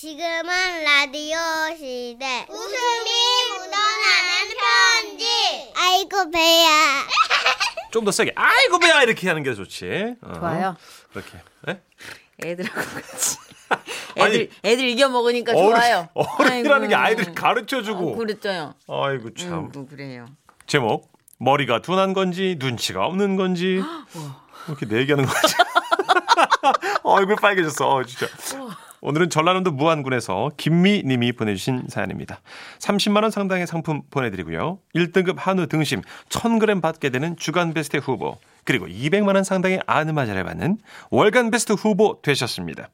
[0.00, 1.36] 지금은 라디오
[1.76, 2.46] 시대.
[2.48, 3.10] 웃음이
[3.50, 4.54] 묻어나는
[5.10, 5.26] 편지.
[5.76, 6.68] 아이고, 배야.
[7.90, 8.30] 좀 더 세게.
[8.36, 10.14] 아이고 배야 이렇게 하는 게 좋지.
[10.22, 10.34] 어.
[10.34, 10.76] 좋아요.
[11.12, 11.42] 그렇게.
[11.66, 11.82] 네?
[12.44, 13.38] 애들하고 같이.
[14.20, 16.08] 아니, 애들 애들 이겨 먹으니까 좋아요.
[16.14, 16.94] 어른, 어른이라는 게.
[16.94, 18.12] 아이들 가르쳐 주고.
[18.12, 18.74] 어, 그랬어요.
[18.88, 19.52] 아이고 참.
[19.52, 20.26] 음, 뭐 그래요.
[20.68, 23.82] 제목 머리가 둔한 건지 눈치가 없는 건지
[24.68, 25.54] 이렇게 내기하는 거지.
[27.02, 27.88] 얼굴 빨개졌어.
[27.88, 28.28] 어, 진짜.
[29.00, 32.40] 오늘은 전라남도 무안군에서 김미 님이 보내주신 사연입니다.
[32.78, 34.78] 30만 원 상당의 상품 보내드리고요.
[34.94, 40.78] 1등급 한우 등심 1000g 받게 되는 주간 베스트 후보 그리고 200만 원 상당의 안마의자를 받는
[41.10, 42.88] 월간 베스트 후보 되셨습니다.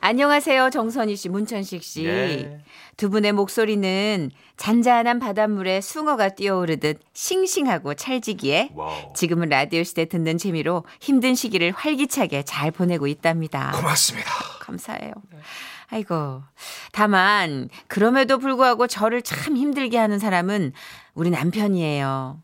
[0.00, 0.70] 안녕하세요.
[0.70, 2.04] 정선희 씨, 문천식 씨.
[2.06, 2.60] 예.
[2.96, 9.12] 두 분의 목소리는 잔잔한 바닷물에 숭어가 뛰어오르듯 싱싱하고 찰지기에 와우.
[9.14, 13.72] 지금은 라디오 시대 듣는 재미로 힘든 시기를 활기차게 잘 보내고 있답니다.
[13.74, 14.30] 고맙습니다.
[14.60, 15.12] 감사해요.
[15.90, 16.42] 아이고.
[16.92, 20.72] 다만, 그럼에도 불구하고 저를 참 힘들게 하는 사람은
[21.14, 22.40] 우리 남편이에요.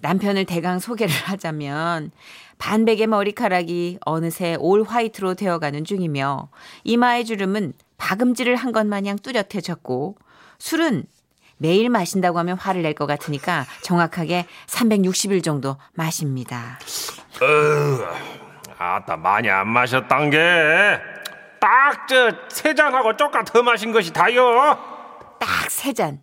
[0.00, 2.10] 남편을 대강 소개를 하자면,
[2.58, 6.48] 반백의 머리카락이 어느새 올 화이트로 되어가는 중이며,
[6.84, 10.16] 이마의 주름은 박음질을 한 것 마냥 뚜렷해졌고,
[10.58, 11.04] 술은
[11.58, 16.78] 매일 마신다고 하면 화를 낼 것 같으니까 정확하게 360일 정도 마십니다.
[18.78, 20.38] 아따 많이 안 마셨단 게
[21.60, 24.78] 딱 저 세 잔하고 쪼까 더 마신 것이 다요.
[25.40, 26.20] 딱 세 잔.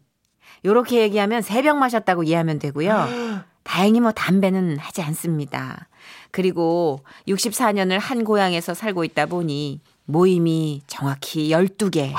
[0.63, 3.07] 요렇게 얘기하면 세 병 마셨다고 이해하면 되고요.
[3.63, 5.87] 다행히 뭐 담배는 하지 않습니다.
[6.31, 12.13] 그리고 64년을 한 고향에서 살고 있다 보니 모임이 정확히 12개.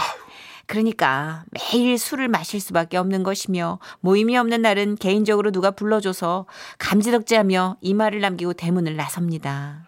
[0.67, 6.47] 그러니까 매일 술을 마실 수밖에 없는 것이며 모임이 없는 날은 개인적으로 누가 불러줘서
[6.79, 9.87] 감지덕지하며 이말을 남기고 대문을 나섭니다.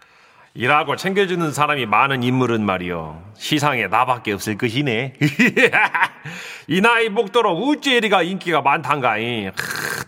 [0.53, 5.13] 일하고 챙겨주는 사람이 많은 인물은 말이요 시상에 나밖에 없을 것이네.
[6.67, 9.51] 이 나이 먹도록 어찌 이리가 인기가 많단가이.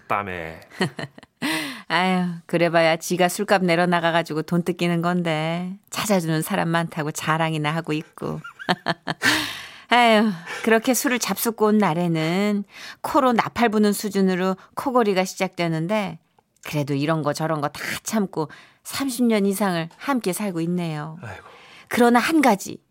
[0.07, 0.59] 땀에.
[1.91, 5.77] 아유, 그래봐야 지가 술값 내려나가가지고 돈 뜯기는 건데.
[5.89, 8.39] 찾아주는 사람 많다고 자랑이나 하고 있고.
[9.89, 10.31] 아유,
[10.63, 12.63] 그렇게 술을 잡숫고 온 날에는
[13.01, 16.19] 코로 나팔 부는 수준으로 코골이가 시작되는데,
[16.65, 18.49] 그래도 이런 거 저런 거 다 참고
[18.85, 21.17] 30년 이상을 함께 살고 있네요.
[21.21, 21.43] 아이고.
[21.89, 22.81] 그러나 한 가지.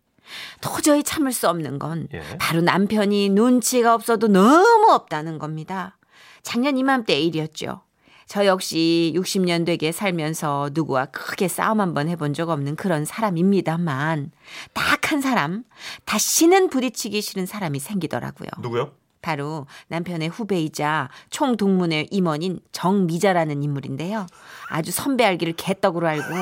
[0.61, 2.21] 도저히 참을 수 없는 건 예.
[2.37, 5.97] 바로 남편이 눈치가 없어도 너무 없다는 겁니다.
[6.43, 7.81] 작년 이맘때 일이었죠.
[8.31, 14.31] 저 역시 60년 되게 살면서 누구와 크게 싸움 한번 해본 적 없는 그런 사람입니다만
[14.71, 15.65] 딱 한 사람
[16.05, 18.47] 다시는 부딪히기 싫은 사람이 생기더라고요.
[18.61, 18.93] 누구요?
[19.21, 24.25] 바로 남편의 후배이자 총동문회 임원인 정미자라는 인물인데요.
[24.69, 26.33] 아주 선배 알기를 개떡으로 알고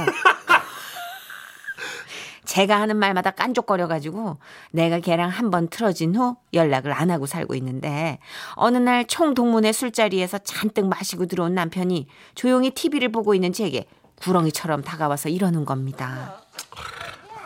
[2.50, 4.38] 제가 하는 말마다 깐족거려가지고
[4.72, 8.18] 내가 걔랑 한 번 틀어진 후 연락을 안 하고 살고 있는데
[8.56, 13.86] 어느 날 총동문회 술자리에서 잔뜩 마시고 들어온 남편이 조용히 TV를 보고 있는 제게
[14.18, 16.42] 구렁이처럼 다가와서 이러는 겁니다.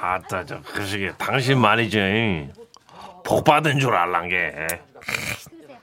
[0.02, 2.00] 아따 저 그시기 당신 말이죠.
[3.26, 4.54] 복 받은 줄 알란 게.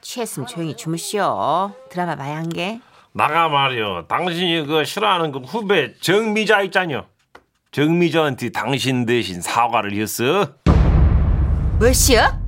[0.01, 1.71] 취했으면 조용히 주무시오.
[1.91, 2.79] 드라마 봐야 한 게.
[3.13, 4.05] 나가 말이요.
[4.07, 7.05] 당신이 그 싫어하는 그 후배 정미자 있잖요.
[7.71, 10.45] 정미자한테 당신 대신 사과를 했어.
[11.79, 12.39] 뭐시여?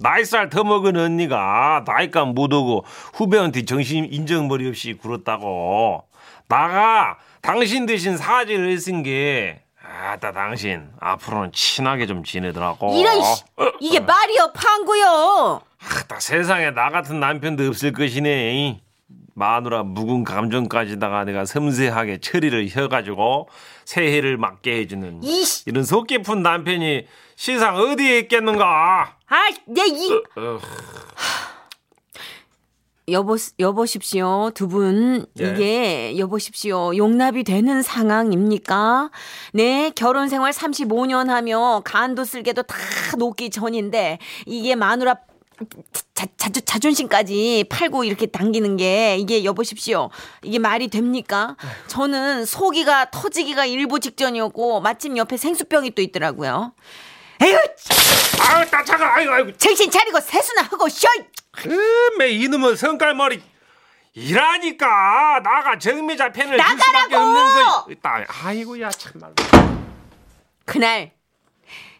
[0.00, 2.84] 나이 살 더 먹은 언니가 나이값 못오고
[3.14, 6.02] 후배한테 정신 인정머리 없이 굴었다고.
[6.48, 12.92] 나가 당신 대신 사죄를 했은 게 아따 당신 앞으로는 친하게 좀 지내더라고.
[12.98, 13.44] 이런 씨,
[13.80, 15.60] 이게 말이여 판구요.
[15.78, 18.80] 아따 세상에 나 같은 남편도 없을 것이네.
[19.34, 23.48] 마누라 묵은 감정까지다가 내가 섬세하게 처리를 해가지고
[23.96, 25.62] 새해를 맞게 해주는 이씨.
[25.66, 29.16] 이런 속 깊은 남편이 세상 어디에 있겠는가?
[29.28, 29.36] 아
[29.66, 30.58] 내이 어,
[33.08, 35.44] 여보 여보십시오 두 분 예.
[35.52, 39.10] 이게 여보십시오 용납이 되는 상황입니까?
[39.52, 42.76] 네 결혼 생활 35년 하며 간도 쓸개도 다
[43.16, 45.14] 녹기 전인데 이게 마누라
[46.14, 50.10] 자, 자, 자존심까지 팔고 이렇게 당기는 게 이게 여보십시오
[50.42, 51.56] 이게 말이 됩니까?
[51.86, 56.74] 저는 소기가 터지기가 일보 직전이었고 마침 옆에 생수병이 또 있더라고요.
[57.42, 57.56] 에휴
[58.40, 61.10] 아유 따차가 아이고 아이고 정신 차리고 세수나 하고 쉬어.
[61.66, 63.42] 음에 이놈의 성깔머리
[64.14, 67.16] 이라니까 나가 정미자 줄 수밖에 나가라고!
[67.16, 68.24] 없는 거.
[68.44, 69.34] 아이고야 참말로.
[70.64, 71.12] 그날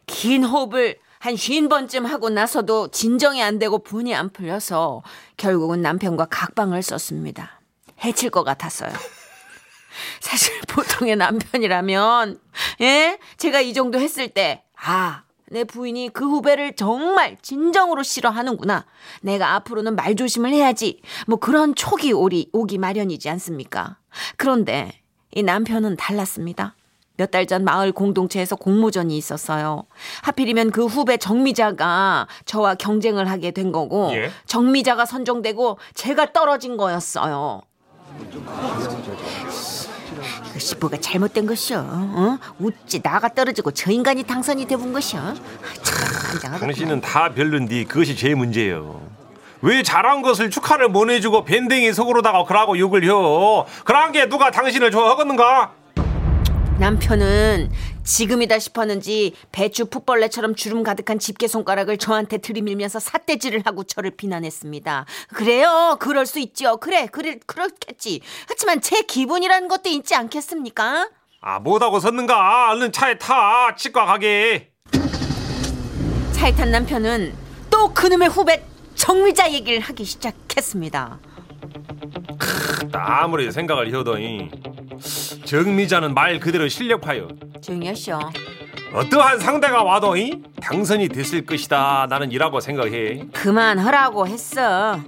[0.06, 5.02] 긴 호흡을 한 쉰 번쯤 하고 나서도 진정이 안 되고 분이 안 풀려서
[5.36, 7.60] 결국은 남편과 각방을 썼습니다.
[8.04, 8.92] 해칠 것 같았어요.
[10.20, 12.38] 사실 보통의 남편이라면
[12.80, 18.84] 예 제가 이 정도 했을 때 아 내 부인이 그 후배를 정말 진정으로 싫어하는구나.
[19.22, 21.00] 내가 앞으로는 말 조심을 해야지.
[21.26, 23.98] 뭐 그런 촉이 오리, 오기 마련이지 않습니까?
[24.36, 25.02] 그런데
[25.34, 26.75] 이 남편은 달랐습니다.
[27.16, 29.84] 몇 달 전 마을 공동체에서 공모전이 있었어요.
[30.22, 34.30] 하필이면 그 후배 정미자가 저와 경쟁을 하게 된 거고 예?
[34.46, 37.62] 정미자가 선정되고 제가 떨어진 거였어요.
[40.52, 41.78] 그 시보가 잘못된 것이요.
[41.78, 42.38] 어?
[42.62, 44.86] 어찌 나가 떨어지고 저 인간이 당선이 돼본.
[45.00, 45.36] 참
[46.32, 46.58] 안장하다.
[46.58, 49.00] 당신은 다 별론디 그것이 제일 문제예요.
[49.62, 53.66] 왜 잘한 것을 축하를 못 해주고 밴댕이 속으로다가 그러고 욕을 혀?
[53.84, 55.72] 그런 게 누가 당신을 좋아하겠는가?
[56.78, 57.70] 남편은
[58.04, 65.06] 지금이다 싶었는지 배추 풋벌레처럼 주름 가득한 집게 손가락을 저한테 들이밀면서 삿대질을 하고 저를 비난했습니다.
[65.32, 65.96] 그래요.
[65.98, 66.76] 그럴 수 있죠.
[66.76, 67.06] 그래.
[67.06, 67.38] 그래.
[67.46, 68.20] 그렇겠지.
[68.48, 71.08] 하지만 제 기분이라는 것도 있지 않겠습니까?
[71.40, 72.70] 아 못하고 섰는가?
[72.72, 74.70] 얼른 차에 타 치과 가게.
[76.32, 77.34] 차에 탄 남편은
[77.70, 78.62] 또 그놈의 후배
[78.94, 81.18] 정미자 얘기를 하기 시작했습니다.
[82.92, 84.48] 아무리 생각을 해도 이
[85.46, 87.28] 정미자는 말 그대로 실력파요.
[87.84, 88.18] 하시오.
[88.92, 92.06] 어떠한 상대가 와도 이 당선이 됐을 것이다.
[92.10, 93.26] 나는 이라고 생각해.
[93.32, 94.98] 그만하라고 했어.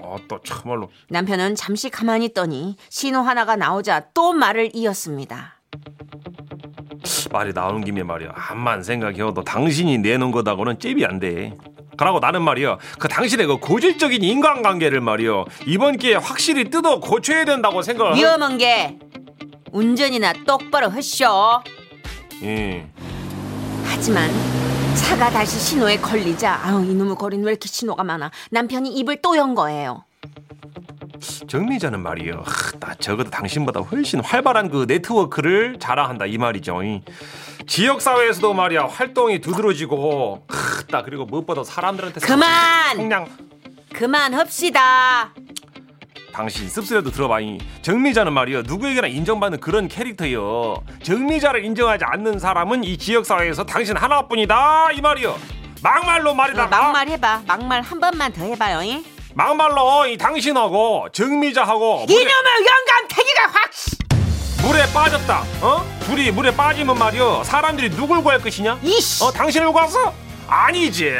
[0.00, 5.60] 어또 참말로 남편은 잠시 가만히 있더니 신호 하나가 나오자 또 말을 이었습니다.
[7.30, 8.30] 말이 나오는 김에 말이야.
[8.34, 11.54] 한만 생각해도 당신이 내놓은 거다고는 잽이 안 돼.
[11.96, 12.78] 그러고 나는 말이야.
[12.98, 15.44] 그 당신의 그 고질적인 인간관계를 말이야.
[15.66, 18.14] 이번 기회에 확실히 뜯어 고쳐야 된다고 생각을.
[18.16, 18.98] 위험한 게
[19.72, 21.62] 운전이나 똑바로 하쇼.
[22.42, 22.86] 예.
[23.86, 24.30] 하지만
[24.94, 29.54] 차가 다시 신호에 걸리자 아우 이놈의 거리는 왜 이렇게 신호가 많아 남편이 입을 또 연
[29.54, 30.04] 거예요.
[31.48, 32.42] 정미자는 말이요.
[32.44, 36.82] 하, 나 적어도 당신보다 훨씬 활발한 그 네트워크를 자랑한다 이 말이죠.
[36.82, 37.02] 이
[37.66, 42.96] 지역 사회에서도 말이야 활동이 두드러지고, 하, 나 그리고 무엇보다 사람들한테 그만!
[42.96, 43.28] 그냥
[43.92, 45.32] 그만 합시다.
[46.32, 47.40] 당신 씁쓸해도 들어봐.
[47.40, 50.82] 이 정미자는 말이요 누구에게나 인정받는 그런 캐릭터요.
[51.02, 55.36] 정미자를 인정하지 않는 사람은 이 지역 사회에서 당신 하나뿐이다 이 말이요.
[55.82, 56.64] 막말로 말이다.
[56.64, 57.42] 어, 막말 해봐.
[57.46, 58.82] 막말 한 번만 더 해봐요.
[58.82, 59.04] 잉?
[59.34, 63.72] 막말로 이 당신하고 정미자하고 이놈의 영감탱이가 확.
[63.72, 63.96] 씨.
[64.62, 65.42] 물에 빠졌다.
[65.62, 65.84] 어?
[66.04, 68.78] 둘이 물에 빠지면 말이요 사람들이 누굴 구할 것이냐?
[68.82, 69.22] 이씨.
[69.24, 70.14] 어 당신을 구했어?
[70.46, 71.12] 아니지.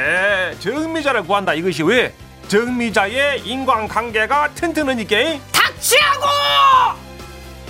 [0.60, 2.14] 정미자를 구한다 이것이 왜?
[2.52, 5.16] 정미자의 인간관계가 튼튼하니까.
[5.50, 6.26] 닥치라고.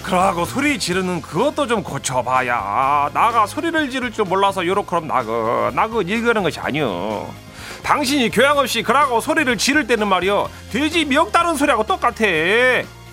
[0.02, 3.08] 그러고 소리 지르는 그것도 좀 고쳐봐야.
[3.14, 7.32] 나가 소리를 지를 줄 몰라서 요렇게럼 나그 나그 얘기하는 것이 아니여
[7.84, 12.26] 당신이 교양 없이 그러고 소리를 지를 때는 말이여 돼지 명 따른 소리하고 똑같아.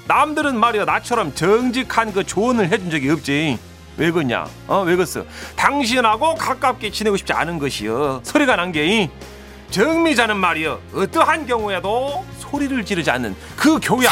[0.07, 3.59] 남들은 말이여 나처럼 정직한 그 조언을 해준 적이 없지.
[3.97, 4.47] 왜 그냐?
[4.65, 5.23] 어왜 그랬어?
[5.55, 9.11] 당신하고 가깝게 지내고 싶지 않은 것이여 소리가 난게
[9.71, 14.11] 정미자는 말이여 어떠한 경우에도 소리를 지르지 않는 그 교양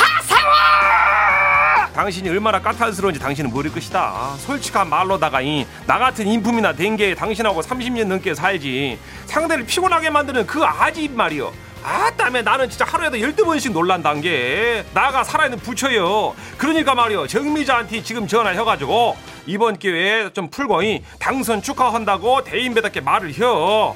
[1.93, 4.35] 당신이 얼마나 까탈스러운지 당신은 모를 것이다.
[4.37, 8.99] 솔직한 말로다가 이, 나 같은 인품이나 된게 당신하고 30년 넘게 살지.
[9.25, 11.51] 상대를 피곤하게 만드는 그 아집 말이요.
[11.83, 16.35] 아따매 나는 진짜 하루에도 12번씩 놀란단 게 나가 살아있는 부처요.
[16.59, 17.25] 그러니까 말이요.
[17.25, 19.17] 정미자한테 지금 전화해가지고
[19.47, 23.95] 이번 기회에 좀 풀고 이, 당선 축하한다고 대인배답게 말을 혀.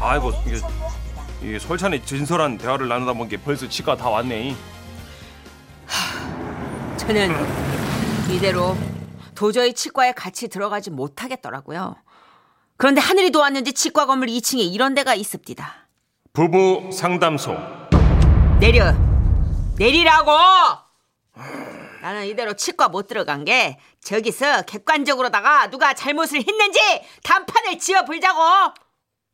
[0.00, 0.98] 아이고, 안내 이게- 종료합니다.
[1.42, 4.54] 이 솔찬히 진솔한 대화를 나누다 보니 벌써 치과 다 왔네.
[6.96, 7.34] 저는
[8.30, 8.76] 이대로
[9.34, 11.96] 도저히 치과에 같이 들어가지 못하겠더라고요.
[12.76, 15.74] 그런데 하늘이 도왔는지 치과 건물 2층에 이런 데가 있습니다.
[16.32, 17.56] 부부 상담소.
[18.60, 18.92] 내려
[19.78, 20.32] 내리라고
[22.02, 26.78] 나는 이대로 치과 못 들어간 게 저기서 객관적으로다가 누가 잘못을 했는지
[27.22, 28.40] 단판을 지어 불자고.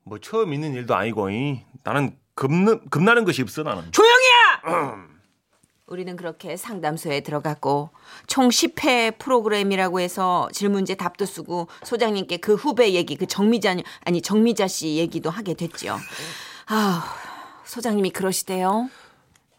[0.05, 1.61] 뭐 처음 있는 일도 아니고 이.
[1.83, 3.91] 나는 겁나, 겁나는 것이 없어 나는.
[3.93, 5.15] 조용히야!
[5.87, 7.91] 우리는 그렇게 상담소에 들어갔고
[8.27, 14.67] 총 10회 프로그램이라고 해서 질문제 답도 쓰고 소장님께 그 후배 얘기 그 정미자 아니 정미자
[14.67, 15.99] 씨 얘기도 하게 됐죠.
[16.67, 17.15] 아
[17.65, 18.89] 소장님이 그러시대요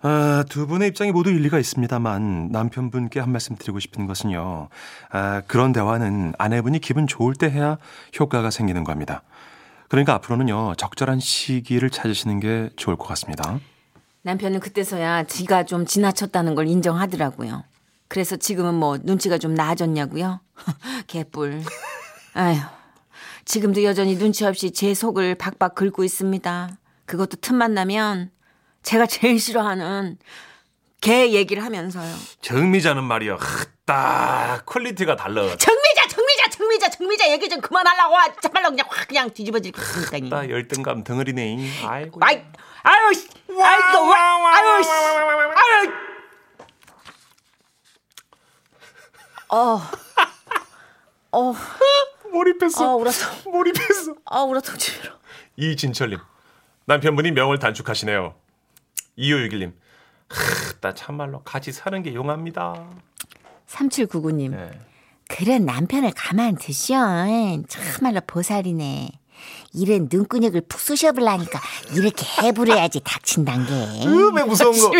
[0.01, 4.69] 아, 두 분의 입장이 모두 일리가 있습니다만 남편분께 한 말씀 드리고 싶은 것은요
[5.11, 7.77] 아, 그런 대화는 아내분이 기분 좋을 때 해야
[8.19, 9.23] 효과가 생기는 겁니다
[9.89, 13.59] 그러니까 앞으로는요 적절한 시기를 찾으시는 게 좋을 것 같습니다
[14.25, 17.63] 남편은 그때서야 지가 좀 지나쳤다는 걸 인정하더라고요.
[18.07, 20.41] 그래서 지금은 뭐 눈치가 좀 나아졌냐고요?
[21.05, 21.61] 개뿔.
[22.33, 22.57] 아휴.
[23.45, 26.69] 지금도 여전히 눈치 없이 제 속을 박박 긁고 있습니다.
[27.05, 28.31] 그것도 틈만 나면
[28.85, 30.17] 제가 제일 싫어하는
[31.01, 32.15] 개 얘기를 하면서요.
[32.41, 33.37] 정미자는 말이야
[33.85, 36.89] 딱 quality가 달라 정미자, 정미자, 정미자!
[36.89, 41.83] 정미자 얘기 좀 그만하려고 아, 참말로 그냥 확 그냥 뒤집어질 것 같으니까 나 열등감 덩어리네.
[41.85, 42.19] 아이고.
[42.23, 42.43] 아이
[42.83, 45.91] 아유 씨 아이고 와 아유 씨 아유
[49.49, 49.81] 어.
[51.31, 51.53] 어,
[52.31, 52.83] 몰입했어.
[52.91, 53.49] 아, 울었어.
[53.49, 54.15] 몰입했어.
[54.25, 54.73] 아, 울었어.
[55.57, 56.17] 이진철님.
[56.85, 58.35] 남편분이 명을 단축하시네요.
[59.17, 59.73] 2561님.
[60.29, 62.89] 하, 나 참말로 같이 사는 게 용합니다.
[63.67, 64.51] 3799님.
[64.51, 64.71] 네.
[65.27, 66.97] 그런 남편을 가만 두시오.
[67.67, 69.09] 참말로 보살이네.
[69.73, 71.59] 이런 눈구녕을 푹 쑤셔보려니까
[71.93, 74.07] 이렇게 해부려야지 닥친단 게.
[74.07, 74.91] 음에 무서운 거.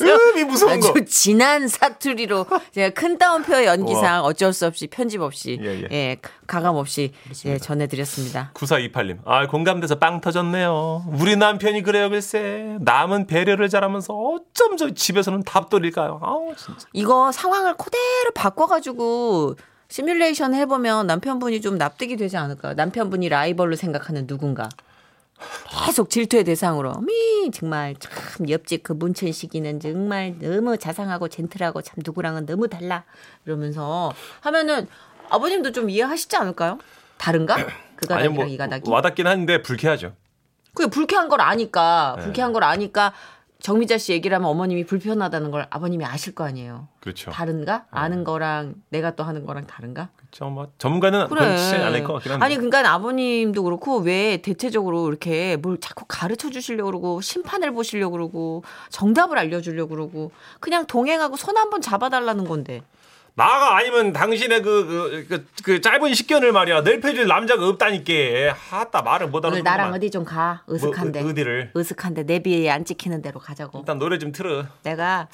[0.00, 0.88] 음이 무서운 거.
[0.90, 6.16] 아주 진한 사투리로 제가 큰 따옴표 연기상 어쩔 수 없이 편집 없이 예, 예, 예.
[6.46, 7.12] 가감 없이
[7.44, 8.52] 예, 전해드렸습니다.
[8.54, 9.18] 9428님.
[9.26, 11.04] 아, 공감돼서 빵 터졌네요.
[11.18, 12.76] 우리 남편이 그래요, 글쎄.
[12.80, 16.20] 남은 배려를 잘하면서 어쩜 저 집에서는 답돌일까요?
[16.22, 16.86] 아우, 진짜.
[16.92, 19.56] 이거 상황을 그대로 바꿔가지고
[19.92, 22.72] 시뮬레이션 해보면 남편분이 좀 납득이 되지 않을까요?
[22.72, 24.70] 남편분이 라이벌로 생각하는 누군가.
[25.68, 26.94] 계속 질투의 대상으로.
[27.02, 33.04] 미, 정말 참 옆집 그 문천식이는 정말 너무 자상하고 젠틀하고 참 누구랑은 너무 달라.
[33.44, 34.88] 이러면서 하면은
[35.28, 36.78] 아버님도 좀 이해하시지 않을까요?
[37.18, 37.56] 다른가?
[37.56, 37.60] 그
[38.14, 38.90] 아니, 가닥이랑 뭐, 이 가닥이.
[38.90, 40.14] 와닿긴 한데 불쾌하죠.
[40.72, 42.24] 그게 불쾌한 걸 아니까, 네.
[42.24, 43.12] 불쾌한 걸 아니까
[43.62, 46.88] 정미자 씨 얘기를 하면 어머님이 불편하다는 걸 아버님이 아실 거 아니에요.
[47.00, 47.30] 그렇죠.
[47.30, 47.86] 다른가?
[47.92, 50.08] 아는 거랑 내가 또 하는 거랑 다른가?
[50.16, 50.50] 그렇죠.
[50.50, 52.44] 뭐, 전문가는 그렇지 않을 것 같긴 한데.
[52.44, 58.64] 아니 그러니까 아버님도 그렇고 왜 대체적으로 이렇게 뭘 자꾸 가르쳐 주시려고 그러고 심판을 보시려고 그러고
[58.90, 62.82] 정답을 알려 주려고 그러고 그냥 동행하고 손 한번 잡아 달라는 건데
[63.34, 66.82] 나가 아니면 당신의 그, 그, 그, 그 짧은 식견을 말이야.
[66.82, 68.12] 넓혀줄 남자가 없다니까.
[68.70, 71.72] 하따 말을 못 오늘 알아듣는 나랑 어디 좀 가 으슥한데 뭐, 어, 어디를?
[71.74, 74.66] 으슥한데 내비에 안 찍히는 대로 가자고 일단 노래 좀 틀어.
[74.82, 75.28] 내가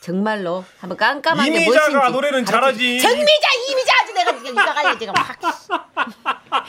[0.00, 3.00] 정말로 한번 깜깜하게 이미자가 노래는 잘하지.
[3.00, 5.38] 정미자 이미자 아주 내가 지금 이가가지고 지금 확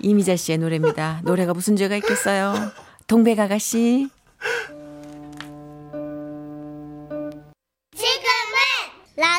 [0.00, 1.20] 이미자 씨의 노래입니다.
[1.24, 2.54] 노래가 무슨 죄가 있겠어요?
[3.06, 4.08] 동백 아가씨.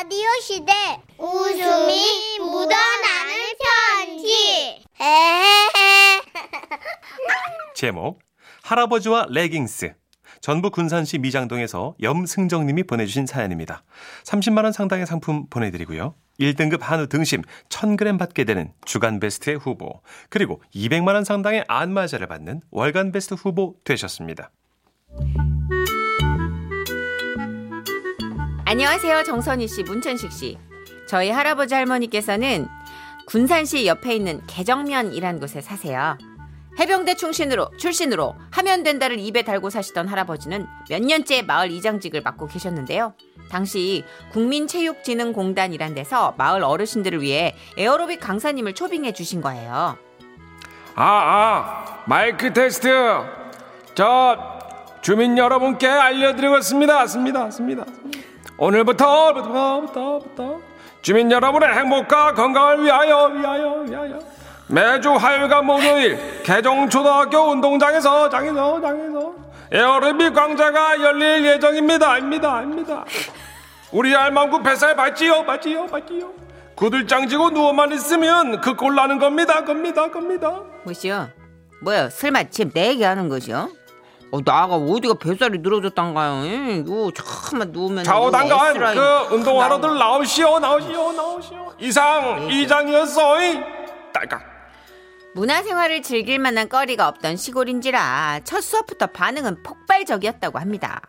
[0.08, 0.72] 라디오 시대
[1.18, 3.34] 웃음이 묻어나는
[4.06, 4.82] 편지
[7.76, 8.18] 제목
[8.62, 9.92] 할아버지와 레깅스
[10.40, 13.82] 전북 군산시 미장동에서 염승정님이 보내주신 사연입니다.
[14.24, 16.14] 30만 원 상당의 상품 보내드리고요.
[16.40, 20.00] 1등급 한우 등심 1000g 받게 되는 주간 베스트의 후보
[20.30, 24.52] 그리고 200만 원 상당의 안마자를 받는 월간 베스트 후보 되셨습니다.
[28.70, 29.22] 안녕하세요.
[29.22, 30.58] 정선희 씨, 문천식 씨.
[31.06, 32.68] 저희 할아버지 할머니께서는
[33.26, 36.18] 군산시 옆에 있는 개정면이란 곳에 사세요.
[36.78, 43.14] 해병대 출신으로 출신으로 하면 된다를 입에 달고 사시던 할아버지는 몇 년째 마을 이장직을 맡고 계셨는데요.
[43.50, 49.96] 당시 국민체육진흥공단이란 데서 마을 어르신들을 위해 에어로빅 강사님을 초빙해 주신 거예요.
[50.94, 52.90] 아, 아, 마이크 테스트.
[53.94, 54.36] 저
[55.00, 57.06] 주민 여러분께 알려드리겠습니다.
[57.06, 57.86] 습니다, 습니다.
[58.58, 60.60] 오늘부터, 부터, 부터, 부터
[61.00, 64.18] 주민 여러분의 행복과 건강을 위하여, 위하여, 위하여
[64.66, 69.34] 매주 화요일과 목요일 개정초등학교 운동장에서 장에서 장에서
[69.70, 72.10] 에어로빅 강좌가 열릴 예정입니다.
[72.10, 73.04] 아닙니다, 아닙니다.
[73.92, 76.30] 우리 알망구 뱃살 봤지요, 봤지요, 봤지요.
[76.74, 80.62] 구들장 지고 누워만 있으면 그 꼴 나는 겁니다, 겁니다, 겁니다.
[80.84, 81.28] 뭐시여?
[81.82, 82.10] 뭐야?
[82.10, 83.70] 설마 지금 내 얘기하는 것이요?
[84.30, 86.84] 어, 나가 어디가 뱃살이 늘어졌단가요?
[86.86, 89.96] 요 잠깐만 누우면 좌우당간 S라인 그 운동하러들.
[89.98, 93.58] 나오시오 나오시오 나오시오 이상 이장이었어 이
[94.12, 94.42] 딸깍
[95.34, 101.00] 문화생활을 즐길 만한 거리가 없던 시골인지라 첫 수업부터 반응은 폭발적이었다고 합니다.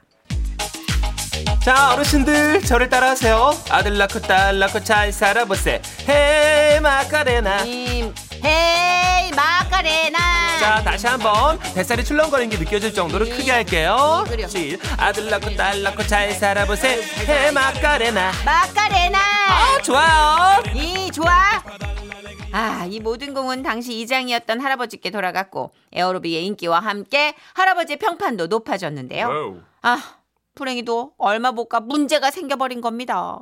[1.63, 3.51] 자 어르신들 저를 따라하세요.
[3.69, 5.81] 아들 낳고 딸 낳고 잘 살아보세.
[6.07, 7.63] 헤 마카레나.
[7.63, 8.13] 님,
[8.45, 10.19] 헤이 마카레나.
[10.59, 13.31] 자 다시 한번 뱃살이 출렁거리는 게 느껴질 정도로 네.
[13.37, 14.25] 크게 할게요.
[14.29, 14.47] 네.
[14.47, 17.01] 시- 아들 낳고 딸 낳고 잘 살아보세.
[17.27, 18.31] 헤 마카레나.
[18.45, 19.17] 마카레나.
[19.19, 20.61] 아 좋아요.
[20.75, 21.29] 이 좋아.
[22.51, 29.61] 아, 이 모든 공은 당시 이장이었던 할아버지께 돌아갔고 에어로빅의 인기와 함께 할아버지의 평판도 높아졌는데요.
[29.83, 29.99] 아,
[30.55, 33.37] 불행히도 얼마 못 가 문제가 생겨버린 겁니다.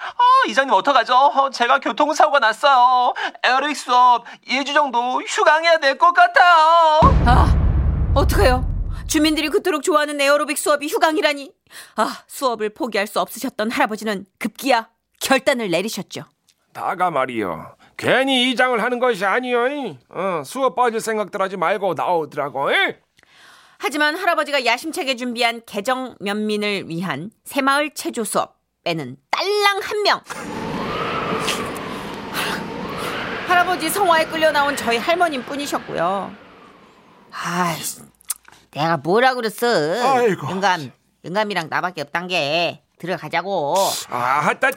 [0.00, 1.14] 어, 이장님 어떡하죠?
[1.14, 3.12] 어, 제가 교통사고가 났어요.
[3.44, 7.00] 에어로빅 수업 2주 정도 휴강해야 될 것 같아요.
[7.26, 8.68] 아, 어떡해요?
[9.06, 11.52] 주민들이 그토록 좋아하는 에어로빅 수업이 휴강이라니.
[11.96, 14.88] 아, 수업을 포기할 수 없으셨던 할아버지는 급기야
[15.20, 16.22] 결단을 내리셨죠.
[16.72, 19.98] 나가 말이요 괜히 이장을 하는 것이 아니요 이.
[20.08, 22.74] 어, 수업 빠질 생각들 하지 말고 나오더라고 이.
[23.78, 30.20] 하지만 할아버지가 야심차게 준비한 개정 면민을 위한 새마을 체조 수업 에는 딸랑 한 명.
[33.46, 36.32] 할아버지 성화에 끌려 나온 저희 할머님 뿐이셨고요.
[37.30, 38.00] 아이씨,
[38.70, 39.66] 내가 뭐라 그랬어?
[39.66, 40.48] 아이고.
[40.50, 40.90] 영감,
[41.24, 43.74] 영감이랑 나밖에 없단 게 들어가자고.
[44.08, 44.70] 아, 따,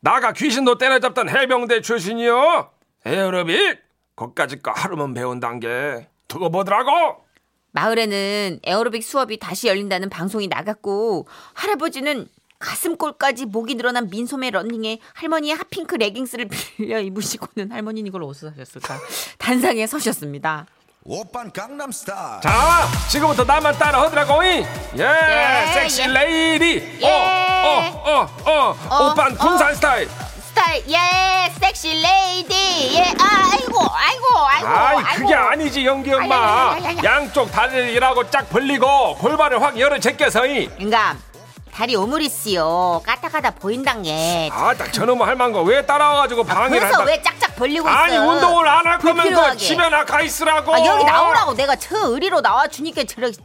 [0.00, 2.70] 나가 귀신도 때려잡던 해병대 출신이요.
[3.04, 3.80] 에어로빅
[4.14, 7.24] 거기까지 거 하루만 배운단 게 두고 보더라고.
[7.72, 12.28] 마을에는 에어로빅 수업이 다시 열린다는 방송이 나갔고 할아버지는
[12.62, 18.98] 가슴골까지 목이 늘어난 민소매 런닝에 할머니의 핫핑크 레깅스를 빌려 입으시고는 할머니는 이걸 어디서 사셨을까
[19.38, 20.66] 단상에 서셨습니다.
[21.04, 24.40] 오빤 강남스타일 자, 지금부터 나만 따라 하더라고.
[24.44, 24.46] 이.
[24.46, 24.64] 예,
[25.00, 26.06] 예, 섹시 예.
[26.06, 26.98] lady.
[27.02, 27.08] 예.
[27.08, 29.10] 어, 어, 어, 어.
[29.10, 30.08] 오빤 군산 스타일.
[30.48, 32.54] 스타일 예 sexy lady
[32.94, 36.36] 예 아이고 아이고 아이고 아이, 그게 아니지, 연기 엄마.
[36.74, 37.02] 아야야야야야.
[37.02, 40.68] 양쪽 다리를 이라고 쫙 벌리고 골반을 확 열어 제껴서 이.
[40.78, 41.18] 인감
[41.72, 47.10] 다리 오므리씨요 까딱하다 보인단 게 아, 딱 저놈의 할망거 왜 따라와가지고 방해를 그래서 한다.
[47.10, 49.56] 왜 짝짝 벌리고 있어 아니, 운동을 안 할 거면 그 불필요하게.
[49.58, 50.74] 집에 나 가 있으라고.
[50.74, 53.36] 아, 여기 나오라고 내가 저 의리로 나와주니까 저렇게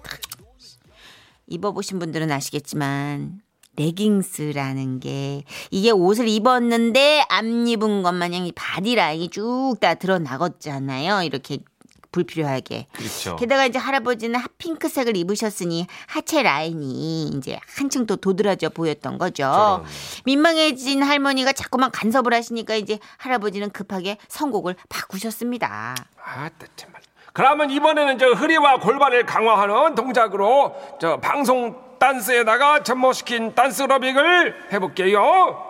[1.48, 3.40] 입어보신 분들은 아시겠지만
[3.78, 11.60] 레깅스라는 게 이게 옷을 입었는데 안 입은 것 마냥 이 바디라인이 쭉 다 드러나겠잖아요 이렇게
[12.12, 13.36] 불필요하게 그렇죠.
[13.36, 19.44] 게다가 이제 할아버지는 핫핑크색을 입으셨으니 하체 라인이 이제 한층 더 도드라져 보였던 거죠.
[19.44, 19.86] 저런.
[20.26, 25.96] 민망해진 할머니가 자꾸만 간섭을 하시니까 이제 할아버지는 급하게 선곡을 바꾸셨습니다.
[26.24, 27.02] 아따 참말.
[27.34, 35.70] 그러면 이번에는 저 허리와 골반을 강화하는 동작으로 저 방송 댄스에다가 접목시킨 댄스 러빅을 해볼게요.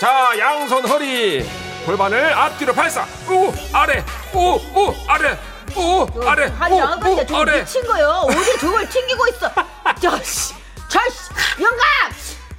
[0.00, 1.44] 자, 양손 허리,
[1.86, 3.02] 골반을 앞뒤로 발사.
[3.28, 4.02] 우 아래,
[4.34, 4.38] 우
[4.78, 5.36] 우 아래,
[5.76, 7.60] 우 아래, 아니 우, 아버지 우저 아래.
[7.60, 8.08] 미친 거요.
[8.26, 9.50] 어디 저걸 튕기고 있어.
[10.00, 10.54] 저 씨,
[10.88, 11.30] 저 씨,
[11.62, 11.78] 영감,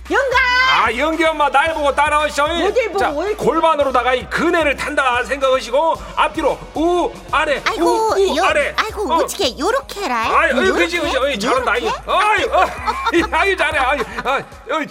[0.10, 0.39] 영감.
[0.74, 2.46] 아, 연기 엄마 날 보고 따라오셔.
[2.46, 8.38] 어딜 보고 자, 왜- 골반으로다가 이 그네를 탄다 생각하시고 앞뒤로 우 아래, 아이고, 우, 우
[8.38, 8.74] 요, 아래.
[8.77, 9.15] 아이고, 어.
[9.18, 10.18] 어떻게 요렇게 해라?
[10.27, 11.00] 아이, 어이, 그지?
[11.00, 11.88] 그지, 어이, 잘한다, 아이?
[11.88, 12.65] 아이, 어,
[13.32, 14.86] 아이, 잘해, 아이, 아이, 어이,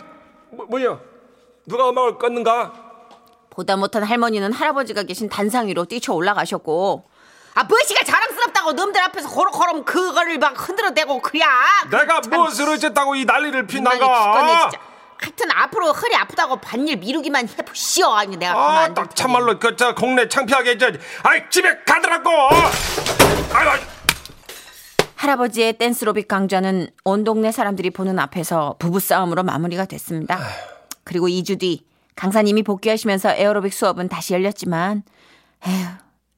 [0.50, 0.98] 뭐, 뭐야?
[1.66, 2.72] 누가 음악을 껐는가?
[3.50, 7.04] 보다 못한 할머니는 할아버지가 계신 단상 위로 뛰쳐 올라가셨고.
[7.54, 11.40] 아, 무엇이가 자랑스럽다고 놈들 앞에서 호롱호롱 그거를 막 흔들어대고 그래.
[11.90, 13.66] 내가 참 무엇을 어쨌다고 이 난리를?
[13.66, 13.90] 진짜.
[15.22, 18.06] 하여튼 앞으로 허리 아프다고 반일 미루기만 해보시오.
[18.08, 20.86] 아니 내가 아, 딱 참말로 그저 동네 창피하게 저,
[21.24, 22.30] 아이 집에 가더라고.
[23.52, 23.84] 아이고,
[25.16, 30.38] 할아버지의 댄스로빅 강좌는 온 동네 사람들이 보는 앞에서 부부싸움으로 마무리가 됐습니다.
[31.04, 31.84] 그리고 2주 뒤
[32.16, 35.02] 강사님이 복귀하시면서 에어로빅 수업은 다시 열렸지만
[35.66, 35.86] 에휴,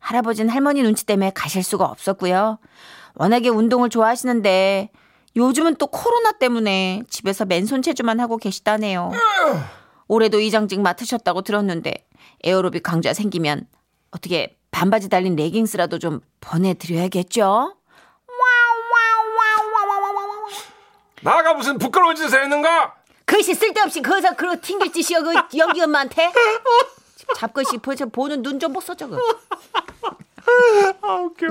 [0.03, 2.59] 할아버지는 할머니 눈치 때문에 가실 수가 없었고요.
[3.15, 4.91] 워낙에 운동을 좋아하시는데
[5.37, 9.13] 요즘은 또 코로나 때문에 집에서 맨손 체조만 하고 계시다네요.
[10.09, 12.07] 올해도 이장직 맡으셨다고 들었는데
[12.43, 13.67] 에어로빅 강좌 생기면
[14.11, 17.77] 어떻게 반바지 달린 레깅스라도 좀 보내드려야겠죠?
[21.23, 22.95] 나가 무슨 부끄러운 짓을 했는가?
[23.25, 26.33] 그것이 쓸데없이 거기서 그러 튕길 짓이여 그 연기 엄마한테
[27.37, 29.19] 잡것이 벌써 보는 눈좀못써 저거
[31.03, 31.47] 아, 웃겨.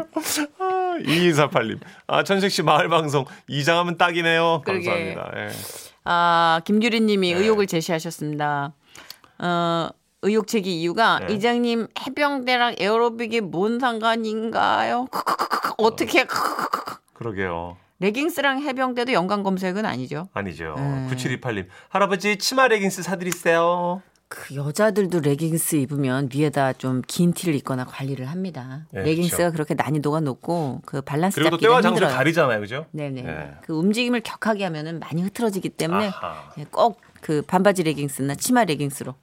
[0.60, 1.80] 아, 2248님.
[2.08, 4.62] 아, 천식 씨 마을 방송 이장하면 딱이네요.
[4.66, 4.86] 그러게.
[4.86, 5.32] 감사합니다.
[5.38, 5.50] 예.
[6.04, 8.74] 아 김규리님이 의혹을 제시하셨습니다
[9.38, 9.90] 어
[10.24, 11.34] 의혹 제기 이유가 네.
[11.36, 15.08] 이장님 해병대랑 에어로빅이 뭔 상관인가요?
[15.78, 16.26] 어떻게
[17.14, 17.78] 그러게요.
[18.00, 20.28] 레깅스랑 해병대도 연관 검색은 아니죠?
[20.34, 20.74] 아니죠.
[20.78, 21.08] 음.
[21.12, 21.68] 9728님.
[21.90, 24.02] 할아버지 치마 레깅스 사드리세요.
[24.34, 28.86] 그 여자들도 레깅스 입으면 위에다 좀 긴 티를 입거나 관리를 합니다.
[28.92, 29.54] 네, 레깅스가 그렇죠.
[29.54, 32.08] 그렇게 난이도가 높고 그 밸런스 그리고 또 때와 장소를.
[32.08, 32.62] 가리잖아요.
[32.62, 32.86] 그죠?
[32.92, 33.24] 네네.
[33.28, 33.52] 예.
[33.62, 36.54] 그 움직임을 격하게 하면은 많이 흐트러지기 때문에 아하.
[36.72, 39.16] 꼭그 반바지 레깅스나 치마 레깅스로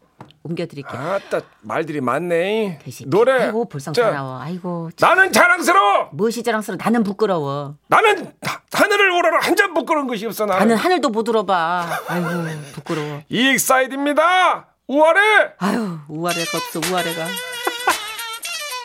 [0.42, 1.01] 옮겨드릴게요.
[1.01, 2.79] 아따 말들이 많네.
[2.83, 3.33] 대신 노래.
[3.44, 4.38] 아이고 불쌍 저, 사나워.
[4.40, 6.11] 아이고 참, 나는 자랑스러워.
[6.12, 6.79] 무엇이 자랑스러워.
[6.83, 7.77] 나는 부끄러워.
[7.88, 10.61] 나는 하- 하늘을 오르라 한점 부끄러운 것이 없어 나는.
[10.61, 11.87] 나는 하늘도 못 들어봐.
[12.09, 12.29] 아이고
[12.75, 13.23] 부끄러워.
[13.31, 14.67] 이익 사이드입니다.
[14.88, 15.20] 우아래.
[15.59, 17.27] 아유 우아래가 없어 우아래가.